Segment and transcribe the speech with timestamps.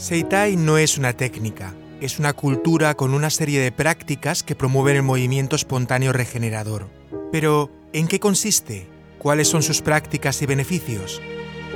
[0.00, 4.96] Seitai no es una técnica, es una cultura con una serie de prácticas que promueven
[4.96, 6.88] el movimiento espontáneo regenerador.
[7.30, 8.88] Pero, ¿en qué consiste?
[9.18, 11.20] ¿Cuáles son sus prácticas y beneficios?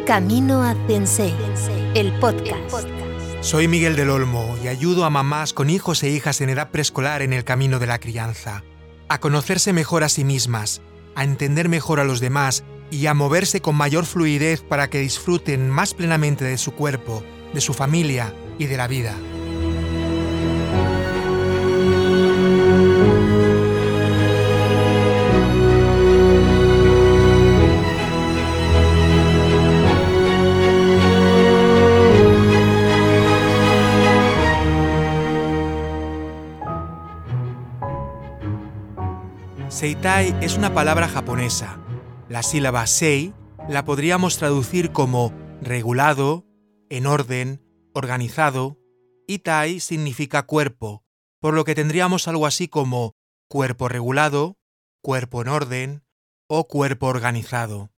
[0.06, 1.34] Camino a Sensei,
[1.94, 2.88] el podcast.
[3.42, 7.20] Soy Miguel del Olmo y ayudo a mamás con hijos e hijas en edad preescolar
[7.20, 8.64] en el camino de la crianza,
[9.10, 10.80] a conocerse mejor a sí mismas,
[11.14, 15.68] a entender mejor a los demás y a moverse con mayor fluidez para que disfruten
[15.68, 17.22] más plenamente de su cuerpo,
[17.54, 19.14] de su familia y de la vida.
[39.68, 41.78] Seitai es una palabra japonesa.
[42.28, 43.34] La sílaba sei
[43.68, 46.43] la podríamos traducir como regulado,
[46.96, 47.60] en orden,
[47.92, 48.78] organizado,
[49.26, 51.04] y tai significa cuerpo,
[51.40, 53.16] por lo que tendríamos algo así como
[53.48, 54.58] cuerpo regulado,
[55.02, 56.04] cuerpo en orden
[56.46, 57.90] o cuerpo organizado.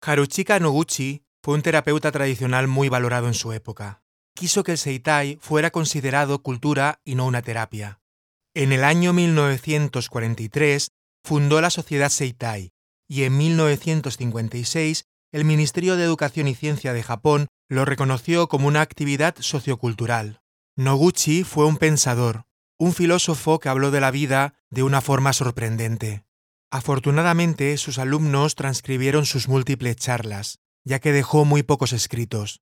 [0.00, 4.04] Haruchika Noguchi fue un terapeuta tradicional muy valorado en su época.
[4.36, 8.00] Quiso que el Seitai fuera considerado cultura y no una terapia.
[8.54, 10.92] En el año 1943
[11.24, 12.70] fundó la Sociedad Seitai
[13.08, 18.80] y en 1956 el Ministerio de Educación y Ciencia de Japón lo reconoció como una
[18.80, 20.40] actividad sociocultural.
[20.76, 22.46] Noguchi fue un pensador,
[22.78, 26.24] un filósofo que habló de la vida de una forma sorprendente.
[26.70, 32.60] Afortunadamente, sus alumnos transcribieron sus múltiples charlas, ya que dejó muy pocos escritos.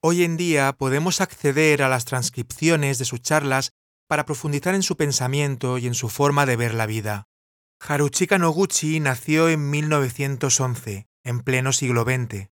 [0.00, 3.72] Hoy en día podemos acceder a las transcripciones de sus charlas
[4.06, 7.26] para profundizar en su pensamiento y en su forma de ver la vida.
[7.80, 12.48] Haruchika Noguchi nació en 1911 en pleno siglo XX.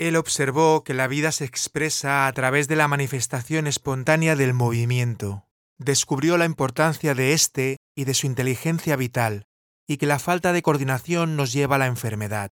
[0.00, 5.44] Él observó que la vida se expresa a través de la manifestación espontánea del movimiento.
[5.76, 9.44] Descubrió la importancia de éste y de su inteligencia vital,
[9.86, 12.50] y que la falta de coordinación nos lleva a la enfermedad.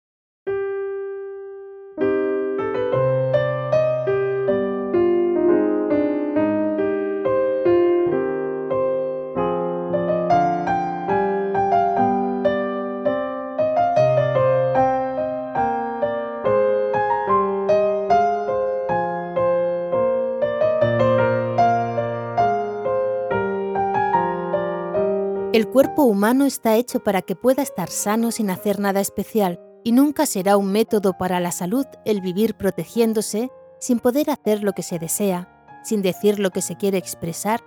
[25.53, 29.91] El cuerpo humano está hecho para que pueda estar sano sin hacer nada especial y
[29.91, 34.81] nunca será un método para la salud el vivir protegiéndose sin poder hacer lo que
[34.81, 35.49] se desea,
[35.83, 37.59] sin decir lo que se quiere expresar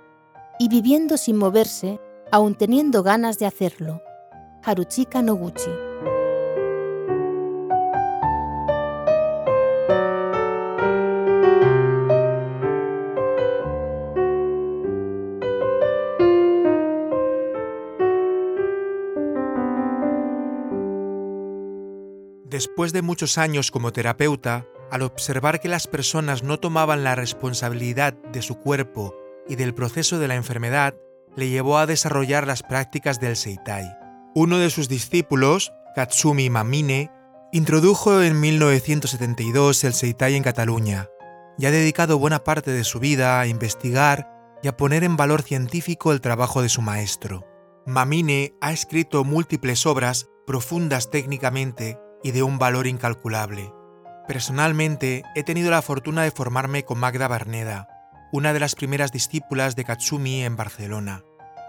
[0.59, 2.01] y viviendo sin moverse,
[2.33, 4.01] aun teniendo ganas de hacerlo.
[4.63, 5.94] Haruchika Noguchi.
[22.55, 28.15] Después de muchos años como terapeuta, al observar que las personas no tomaban la responsabilidad
[28.33, 29.13] de su cuerpo
[29.49, 30.95] y del proceso de la enfermedad,
[31.35, 33.93] le llevó a desarrollar las prácticas del Seitai.
[34.37, 37.11] Uno de sus discípulos, Katsumi Mamine,
[37.51, 41.09] introdujo en 1972 el Seitai en Cataluña
[41.59, 44.31] y ha dedicado buena parte de su vida a investigar
[44.63, 47.45] y a poner en valor científico el trabajo de su maestro.
[47.85, 53.73] Mamine ha escrito múltiples obras profundas técnicamente y de un valor incalculable.
[54.27, 57.89] Personalmente, he tenido la fortuna de formarme con Magda Barneda,
[58.33, 61.23] una de las primeras discípulas de Katsumi en Barcelona.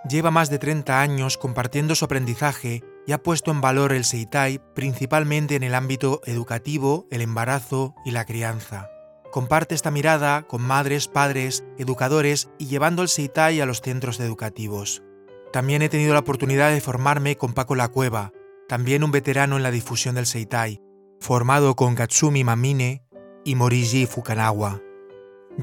[0.09, 4.61] Lleva más de 30 años compartiendo su aprendizaje y ha puesto en valor el Seitai
[4.73, 8.89] principalmente en el ámbito educativo, el embarazo y la crianza.
[9.31, 15.03] Comparte esta mirada con madres, padres, educadores y llevando el Seitai a los centros educativos.
[15.51, 18.31] También he tenido la oportunidad de formarme con Paco La Cueva,
[18.67, 20.81] también un veterano en la difusión del Seitai,
[21.19, 23.03] formado con Katsumi Mamine
[23.43, 24.81] y Moriji Fukanawa.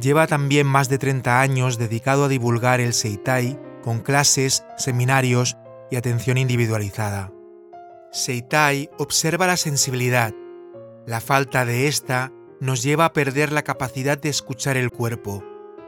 [0.01, 5.57] Lleva también más de 30 años dedicado a divulgar el Seitai con clases, seminarios
[5.91, 7.33] y atención individualizada.
[8.13, 10.33] Seitai observa la sensibilidad.
[11.07, 15.43] La falta de esta nos lleva a perder la capacidad de escuchar el cuerpo.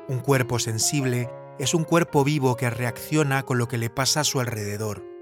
[0.08, 4.24] Un cuerpo sensible es un cuerpo vivo que reacciona con lo que le pasa a
[4.24, 5.13] su alrededor.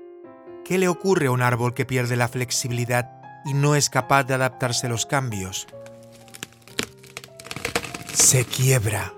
[0.72, 3.10] ¿Qué le ocurre a un árbol que pierde la flexibilidad
[3.44, 5.66] y no es capaz de adaptarse a los cambios?
[8.14, 9.12] Se quiebra.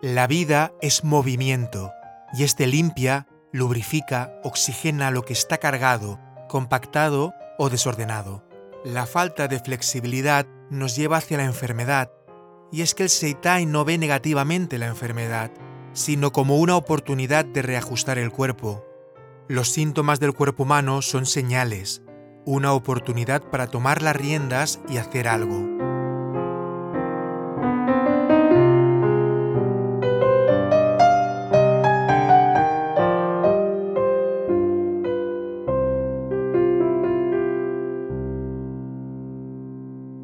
[0.00, 1.90] La vida es movimiento
[2.32, 8.44] y este limpia, lubrifica, oxigena lo que está cargado, compactado o desordenado.
[8.84, 12.12] La falta de flexibilidad nos lleva hacia la enfermedad
[12.70, 15.50] y es que el Seitai no ve negativamente la enfermedad,
[15.94, 18.87] sino como una oportunidad de reajustar el cuerpo.
[19.48, 22.02] Los síntomas del cuerpo humano son señales,
[22.44, 25.66] una oportunidad para tomar las riendas y hacer algo.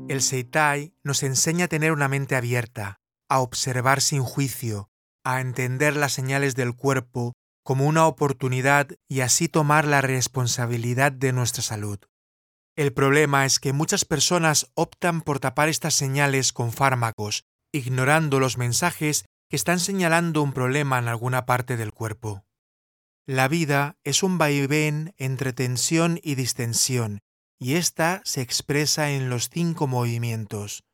[0.06, 3.00] El Seitai nos enseña a tener una mente abierta,
[3.30, 4.90] a observar sin juicio,
[5.24, 7.32] a entender las señales del cuerpo
[7.64, 11.98] como una oportunidad y así tomar la responsabilidad de nuestra salud.
[12.76, 18.58] El problema es que muchas personas optan por tapar estas señales con fármacos, ignorando los
[18.58, 22.44] mensajes que están señalando un problema en alguna parte del cuerpo.
[23.26, 27.20] La vida es un vaivén entre tensión y distensión,
[27.58, 30.84] y esta se expresa en los cinco movimientos.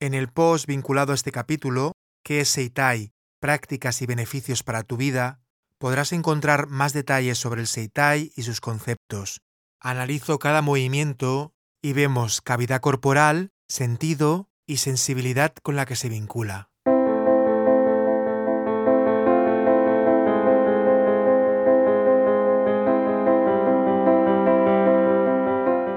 [0.00, 1.92] En el post vinculado a este capítulo,
[2.24, 5.40] que es Seitai, prácticas y beneficios para tu vida,
[5.78, 9.40] podrás encontrar más detalles sobre el Seitai y sus conceptos.
[9.80, 16.70] Analizo cada movimiento y vemos cavidad corporal, sentido y sensibilidad con la que se vincula.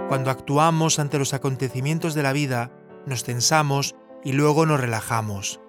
[0.08, 2.72] Cuando actuamos ante los acontecimientos de la vida,
[3.06, 5.62] nos tensamos y luego nos relajamos.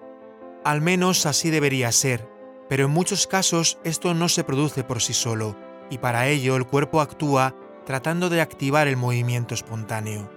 [0.63, 2.29] Al menos así debería ser,
[2.69, 5.55] pero en muchos casos esto no se produce por sí solo,
[5.89, 7.55] y para ello el cuerpo actúa
[7.85, 10.29] tratando de activar el movimiento espontáneo.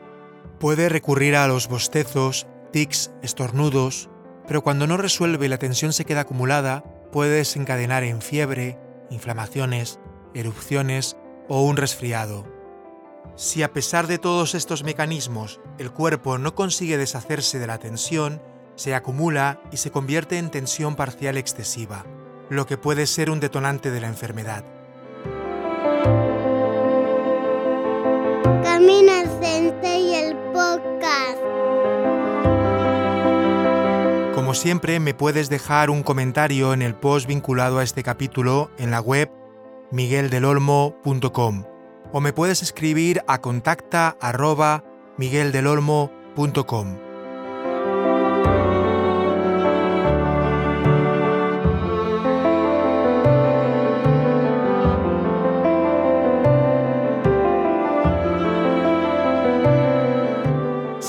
[0.59, 4.11] Puede recurrir a los bostezos, tics, estornudos,
[4.47, 8.79] pero cuando no resuelve y la tensión se queda acumulada, puede desencadenar en fiebre,
[9.11, 10.01] inflamaciones,
[10.35, 11.17] erupciones
[11.49, 12.45] o un resfriado.
[13.35, 18.41] Si a pesar de todos estos mecanismos el cuerpo no consigue deshacerse de la tensión,
[18.77, 22.07] se acumula y se convierte en tensión parcial excesiva,
[22.49, 24.65] lo que puede ser un detonante de la enfermedad.
[28.63, 29.25] Camina
[29.83, 31.39] y el podcast.
[34.35, 38.91] Como siempre, me puedes dejar un comentario en el post vinculado a este capítulo en
[38.93, 39.31] la web
[39.91, 41.65] migueldelolmo.com
[42.13, 44.17] o me puedes escribir a contacta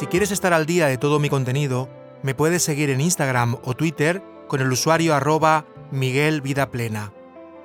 [0.08, 1.90] Si quieres estar al día de todo mi contenido,
[2.24, 6.70] me puedes seguir en Instagram o Twitter con el usuario arroba Miguel Vida.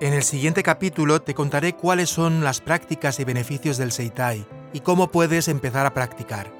[0.01, 4.81] En el siguiente capítulo te contaré cuáles son las prácticas y beneficios del Seitai y
[4.81, 6.53] cómo puedes empezar a practicar.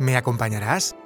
[0.00, 0.96] ¿Me acompañarás?